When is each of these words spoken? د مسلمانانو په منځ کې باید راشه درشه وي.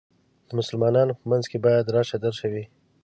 د 0.47 0.49
مسلمانانو 0.59 1.17
په 1.19 1.23
منځ 1.31 1.43
کې 1.51 1.57
باید 1.65 1.93
راشه 1.95 2.17
درشه 2.25 2.47
وي. 2.53 2.65